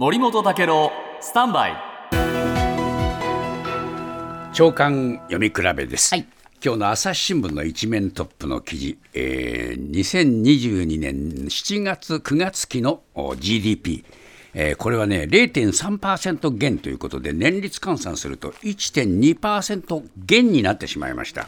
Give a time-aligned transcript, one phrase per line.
[0.00, 1.76] 森本武郎スタンバイ。
[4.54, 6.26] 長官読み比べです、はい。
[6.64, 14.02] 今日の朝日新聞の一面トップの記事、えー、2022年7月9月期のお GDP
[14.54, 21.46] えーこれはね0.3%減ということで年率換算すると1.2%減になってしまいました、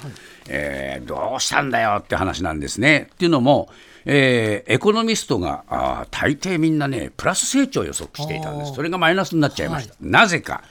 [0.48, 3.08] えーどうしたんだよって話なんですね。
[3.14, 3.68] っていうのも、
[4.04, 8.74] えーエコノミストがあー大抵みんなねプラス成長を予測していたんです。
[8.74, 10.62] それがマイナスになっちゃいました、なぜか、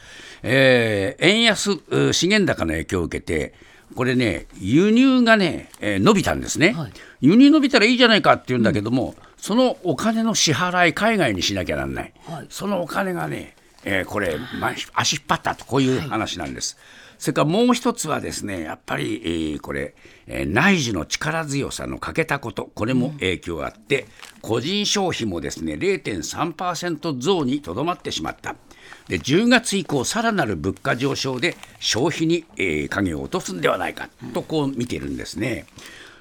[0.44, 3.54] えー円安う資源高の影響を受けて
[3.96, 6.92] これね輸入がね、えー伸びたんですね、はい。
[7.20, 16.78] 輸入伸びたらいいじゃないかって言うんだけども、そのお金の支払い海外にしなきゃなんない、はいそのお金がね、えーこれ、ま足引っ張ったとこういう話なんです。
[17.18, 19.96] それからもう一つはですねやっぱり、えーこれ、
[20.28, 24.06] えー内需の力強さの欠けたことこれも影響があって、
[24.44, 28.56] 個人消費もですね0.3%増にとどまってしまった。
[29.08, 35.66] で10月以降、さらなる物価上昇で消費に、えー影を落とすんではないかとこう見ているんですね。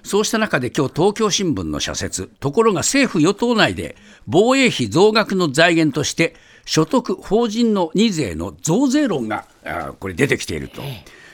[0.03, 6.35] そうした中で今日東京新聞の社説、ところが政府・与党内で防衛費増額の財源として
[6.65, 9.47] 所得、法人の2税の増税論が
[9.99, 10.83] これ出てきていると。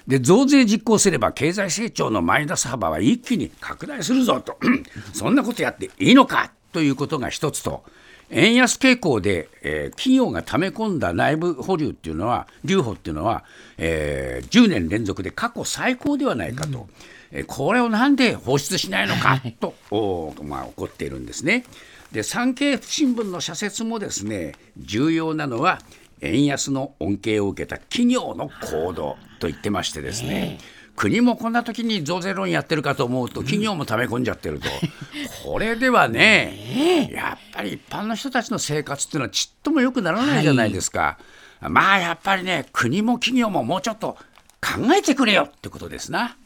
[0.07, 4.59] で増税実行すれば経済成長のマイナス幅は一気に拡大するぞと。
[5.13, 7.85] そんなことやっていいのかということが一つと
[8.29, 13.45] 円安傾向で、えー企業が溜め込んだ内部保留っていうのは留保っていうのは、
[13.79, 16.87] えー10年連続で過去最高ではないかと、
[17.33, 21.65] えーこれをなんで放出しないのかと、 まあ、怒っているんですね。
[22.13, 25.81] で産経新聞の社説もですね重要なのは
[26.21, 30.59] 円安の恩恵を受けた企業の行動と言ってましてですね、
[30.97, 34.69] 国もこんな時に増税論やってるかと思うと企業も溜め込んじゃってると、
[35.45, 41.19] これではね、やっぱり一般の人たちの生活っていうのはちっとも良くならないじゃないですか。
[41.61, 44.17] まあやっぱりね国も企業ももうちょっと
[44.61, 46.37] 考えてくれよってことですな。